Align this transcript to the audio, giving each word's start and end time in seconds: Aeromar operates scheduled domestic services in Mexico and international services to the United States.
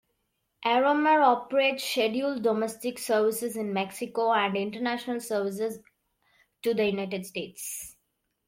Aeromar 0.65 1.21
operates 1.23 1.83
scheduled 1.83 2.41
domestic 2.41 2.97
services 2.97 3.55
in 3.55 3.71
Mexico 3.71 4.33
and 4.33 4.57
international 4.57 5.19
services 5.19 5.77
to 6.63 6.73
the 6.73 6.85
United 6.85 7.23
States. 7.23 7.95